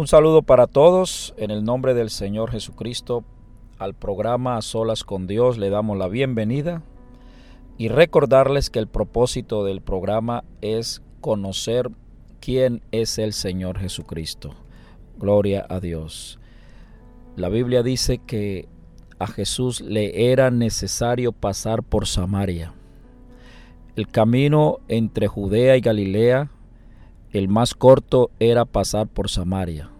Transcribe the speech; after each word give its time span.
Un 0.00 0.06
saludo 0.06 0.40
para 0.40 0.66
todos 0.66 1.34
en 1.36 1.50
el 1.50 1.62
nombre 1.62 1.92
del 1.92 2.08
Señor 2.08 2.52
Jesucristo. 2.52 3.22
Al 3.78 3.92
programa 3.92 4.56
A 4.56 4.62
Solas 4.62 5.04
con 5.04 5.26
Dios 5.26 5.58
le 5.58 5.68
damos 5.68 5.98
la 5.98 6.08
bienvenida 6.08 6.82
y 7.76 7.88
recordarles 7.88 8.70
que 8.70 8.78
el 8.78 8.86
propósito 8.86 9.62
del 9.62 9.82
programa 9.82 10.42
es 10.62 11.02
conocer 11.20 11.90
quién 12.40 12.80
es 12.92 13.18
el 13.18 13.34
Señor 13.34 13.78
Jesucristo. 13.78 14.54
Gloria 15.18 15.66
a 15.68 15.80
Dios. 15.80 16.40
La 17.36 17.50
Biblia 17.50 17.82
dice 17.82 18.16
que 18.16 18.70
a 19.18 19.26
Jesús 19.26 19.82
le 19.82 20.32
era 20.32 20.50
necesario 20.50 21.32
pasar 21.32 21.82
por 21.82 22.06
Samaria. 22.06 22.72
El 23.96 24.08
camino 24.08 24.78
entre 24.88 25.28
Judea 25.28 25.76
y 25.76 25.82
Galilea, 25.82 26.50
el 27.32 27.48
más 27.48 27.74
corto 27.74 28.30
era 28.40 28.64
pasar 28.64 29.06
por 29.06 29.28
Samaria. 29.28 29.90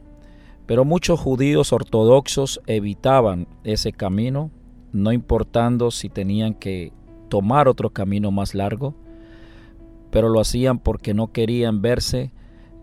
Pero 0.67 0.85
muchos 0.85 1.19
judíos 1.19 1.73
ortodoxos 1.73 2.61
evitaban 2.67 3.47
ese 3.65 3.93
camino, 3.93 4.51
no 4.93 5.13
importando 5.13 5.91
si 5.91 6.09
tenían 6.09 6.55
que 6.55 6.93
tomar 7.29 7.69
otro 7.69 7.91
camino 7.91 8.31
más 8.31 8.55
largo, 8.55 8.95
pero 10.11 10.29
lo 10.29 10.41
hacían 10.41 10.79
porque 10.79 11.15
no 11.15 11.33
querían 11.33 11.83
verse 11.83 12.33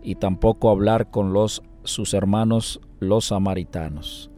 y 0.02 0.14
tampoco 0.14 0.70
hablar 0.70 1.10
con 1.10 1.34
sus 1.84 2.14
hermanos 2.14 2.80
los 3.00 3.26
samaritanos. 3.26 4.30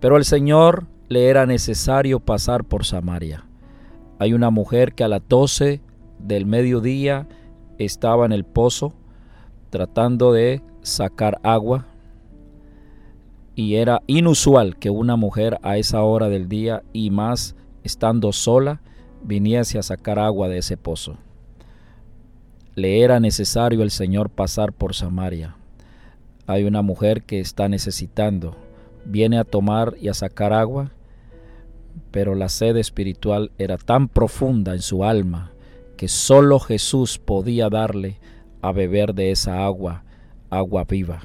Pero 0.00 0.16
al 0.16 0.24
Señor 0.24 0.86
le 1.08 1.28
era 1.28 1.46
necesario 1.46 2.20
pasar 2.20 2.64
por 2.64 2.84
Samaria. 2.84 3.44
Hay 4.18 4.32
una 4.32 4.50
mujer 4.50 4.94
que 4.94 5.04
a 5.04 5.08
las 5.08 5.22
12 5.28 5.80
del 6.18 6.46
mediodía 6.46 7.28
estaba 7.78 8.24
en 8.24 8.32
el 8.32 8.44
pozo 8.44 8.94
tratando 9.72 10.34
de 10.34 10.60
sacar 10.82 11.40
agua 11.42 11.86
y 13.54 13.76
era 13.76 14.02
inusual 14.06 14.76
que 14.76 14.90
una 14.90 15.16
mujer 15.16 15.58
a 15.62 15.78
esa 15.78 16.02
hora 16.02 16.28
del 16.28 16.46
día 16.46 16.82
y 16.92 17.10
más 17.10 17.56
estando 17.82 18.32
sola 18.32 18.82
viniese 19.24 19.78
a 19.78 19.82
sacar 19.82 20.18
agua 20.18 20.50
de 20.50 20.58
ese 20.58 20.76
pozo. 20.76 21.16
Le 22.74 23.00
era 23.00 23.18
necesario 23.18 23.82
el 23.82 23.90
Señor 23.90 24.28
pasar 24.28 24.74
por 24.74 24.94
Samaria. 24.94 25.56
Hay 26.46 26.64
una 26.64 26.82
mujer 26.82 27.22
que 27.22 27.40
está 27.40 27.66
necesitando, 27.70 28.54
viene 29.06 29.38
a 29.38 29.44
tomar 29.44 29.94
y 29.98 30.08
a 30.08 30.14
sacar 30.14 30.52
agua, 30.52 30.90
pero 32.10 32.34
la 32.34 32.50
sed 32.50 32.76
espiritual 32.76 33.52
era 33.56 33.78
tan 33.78 34.08
profunda 34.08 34.74
en 34.74 34.82
su 34.82 35.02
alma 35.02 35.50
que 35.96 36.08
solo 36.08 36.60
Jesús 36.60 37.18
podía 37.18 37.70
darle 37.70 38.18
a 38.62 38.72
beber 38.72 39.12
de 39.12 39.32
esa 39.32 39.64
agua, 39.64 40.04
agua 40.48 40.84
viva. 40.84 41.20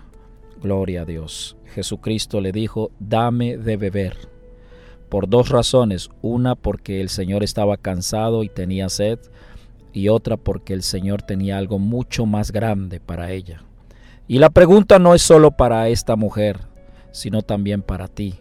Gloria 0.62 1.04
a 1.04 1.06
Dios. 1.06 1.56
Jesucristo 1.74 2.42
le 2.42 2.52
dijo, 2.52 2.92
dame 3.00 3.58
de 3.58 3.78
beber. 3.78 4.18
Por 5.08 5.30
dos 5.30 5.50
razones. 5.50 6.10
Una 6.22 6.56
porque 6.56 7.00
el 7.00 7.10
Señor 7.10 7.44
estaba 7.44 7.78
cansado 7.78 8.44
y 8.44 8.50
tenía 8.50 8.90
sed. 8.90 9.20
Y 9.94 10.10
otra 10.10 10.36
porque 10.36 10.74
el 10.74 10.82
Señor 10.82 11.22
tenía 11.22 11.58
algo 11.58 11.80
mucho 11.80 12.26
más 12.26 12.52
grande 12.52 13.00
para 13.00 13.32
ella. 13.32 13.62
Y 14.28 14.40
la 14.40 14.50
pregunta 14.50 15.00
no 15.00 15.14
es 15.14 15.22
solo 15.22 15.52
para 15.52 15.88
esta 15.88 16.16
mujer, 16.16 16.60
sino 17.12 17.44
también 17.44 17.82
para 17.82 18.08
ti. 18.08 18.36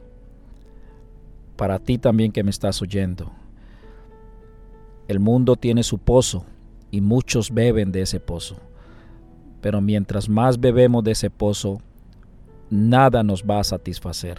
Para 1.56 1.78
ti 1.78 1.98
también 1.98 2.32
que 2.32 2.42
me 2.42 2.50
estás 2.50 2.82
oyendo. 2.82 3.30
El 5.06 5.20
mundo 5.20 5.54
tiene 5.54 5.82
su 5.82 5.98
pozo 5.98 6.44
y 6.90 7.00
muchos 7.00 7.52
beben 7.52 7.92
de 7.92 8.02
ese 8.02 8.18
pozo. 8.18 8.56
Pero 9.60 9.80
mientras 9.80 10.28
más 10.28 10.60
bebemos 10.60 11.04
de 11.04 11.12
ese 11.12 11.30
pozo, 11.30 11.80
nada 12.70 13.22
nos 13.22 13.42
va 13.42 13.60
a 13.60 13.64
satisfacer. 13.64 14.38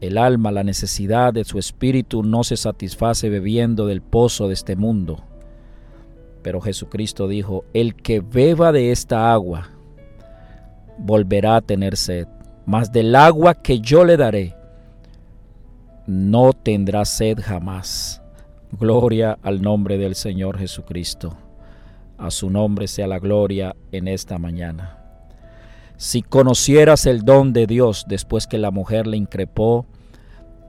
El 0.00 0.16
alma, 0.16 0.52
la 0.52 0.62
necesidad 0.62 1.32
de 1.32 1.44
su 1.44 1.58
espíritu 1.58 2.22
no 2.22 2.44
se 2.44 2.56
satisface 2.56 3.28
bebiendo 3.28 3.86
del 3.86 4.00
pozo 4.00 4.46
de 4.46 4.54
este 4.54 4.76
mundo. 4.76 5.24
Pero 6.42 6.60
Jesucristo 6.60 7.26
dijo, 7.26 7.64
el 7.74 7.96
que 7.96 8.20
beba 8.20 8.70
de 8.70 8.92
esta 8.92 9.32
agua 9.32 9.70
volverá 10.98 11.56
a 11.56 11.60
tener 11.60 11.96
sed, 11.96 12.28
mas 12.64 12.92
del 12.92 13.14
agua 13.16 13.54
que 13.54 13.80
yo 13.80 14.04
le 14.04 14.16
daré 14.16 14.54
no 16.06 16.54
tendrá 16.54 17.04
sed 17.04 17.38
jamás. 17.38 18.22
Gloria 18.72 19.38
al 19.42 19.60
nombre 19.60 19.98
del 19.98 20.14
Señor 20.14 20.58
Jesucristo. 20.58 21.36
A 22.18 22.30
su 22.30 22.50
nombre 22.50 22.88
sea 22.88 23.06
la 23.06 23.20
gloria 23.20 23.76
en 23.92 24.08
esta 24.08 24.38
mañana. 24.38 24.98
Si 25.96 26.22
conocieras 26.22 27.06
el 27.06 27.22
don 27.22 27.52
de 27.52 27.66
Dios 27.66 28.04
después 28.08 28.46
que 28.46 28.58
la 28.58 28.70
mujer 28.70 29.06
le 29.06 29.16
increpó 29.16 29.86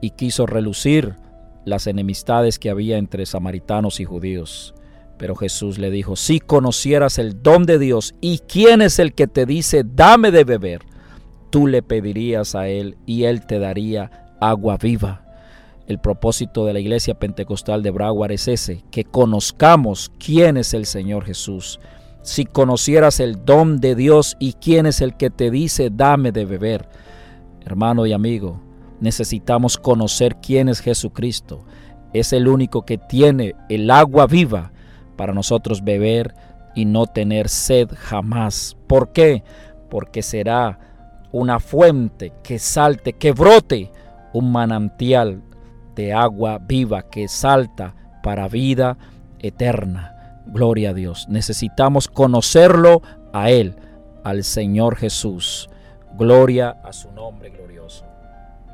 y 0.00 0.10
quiso 0.10 0.46
relucir 0.46 1.16
las 1.64 1.86
enemistades 1.86 2.58
que 2.58 2.70
había 2.70 2.98
entre 2.98 3.26
samaritanos 3.26 4.00
y 4.00 4.04
judíos. 4.04 4.74
Pero 5.18 5.34
Jesús 5.34 5.78
le 5.78 5.90
dijo, 5.90 6.16
si 6.16 6.40
conocieras 6.40 7.18
el 7.18 7.42
don 7.42 7.66
de 7.66 7.78
Dios 7.78 8.14
y 8.20 8.38
quién 8.38 8.80
es 8.80 8.98
el 8.98 9.12
que 9.12 9.26
te 9.26 9.44
dice, 9.44 9.82
dame 9.84 10.30
de 10.30 10.44
beber, 10.44 10.80
tú 11.50 11.66
le 11.66 11.82
pedirías 11.82 12.54
a 12.54 12.68
él 12.68 12.96
y 13.06 13.24
él 13.24 13.44
te 13.44 13.58
daría 13.58 14.34
agua 14.40 14.78
viva. 14.78 15.29
El 15.90 15.98
propósito 15.98 16.66
de 16.66 16.72
la 16.72 16.78
iglesia 16.78 17.14
pentecostal 17.14 17.82
de 17.82 17.90
Broward 17.90 18.30
es 18.30 18.46
ese, 18.46 18.84
que 18.92 19.02
conozcamos 19.02 20.12
quién 20.24 20.56
es 20.56 20.72
el 20.72 20.86
Señor 20.86 21.24
Jesús. 21.24 21.80
Si 22.22 22.44
conocieras 22.44 23.18
el 23.18 23.44
don 23.44 23.80
de 23.80 23.96
Dios 23.96 24.36
y 24.38 24.52
quién 24.52 24.86
es 24.86 25.00
el 25.00 25.16
que 25.16 25.30
te 25.30 25.50
dice, 25.50 25.90
dame 25.90 26.30
de 26.30 26.44
beber. 26.44 26.88
Hermano 27.66 28.06
y 28.06 28.12
amigo, 28.12 28.60
necesitamos 29.00 29.78
conocer 29.78 30.36
quién 30.36 30.68
es 30.68 30.78
Jesucristo. 30.78 31.64
Es 32.12 32.32
el 32.32 32.46
único 32.46 32.86
que 32.86 32.96
tiene 32.96 33.56
el 33.68 33.90
agua 33.90 34.28
viva 34.28 34.70
para 35.16 35.34
nosotros 35.34 35.82
beber 35.82 36.36
y 36.76 36.84
no 36.84 37.06
tener 37.06 37.48
sed 37.48 37.88
jamás. 37.96 38.76
¿Por 38.86 39.12
qué? 39.12 39.42
Porque 39.88 40.22
será 40.22 40.78
una 41.32 41.58
fuente 41.58 42.32
que 42.44 42.60
salte, 42.60 43.14
que 43.14 43.32
brote 43.32 43.90
un 44.32 44.52
manantial 44.52 45.42
agua 46.12 46.58
viva 46.58 47.02
que 47.02 47.28
salta 47.28 47.94
para 48.22 48.48
vida 48.48 48.96
eterna. 49.38 50.42
Gloria 50.46 50.90
a 50.90 50.94
Dios. 50.94 51.26
Necesitamos 51.28 52.08
conocerlo 52.08 53.02
a 53.32 53.50
Él, 53.50 53.76
al 54.24 54.44
Señor 54.44 54.96
Jesús. 54.96 55.68
Gloria 56.16 56.76
a 56.82 56.92
su 56.92 57.10
nombre 57.12 57.50
glorioso. 57.50 58.04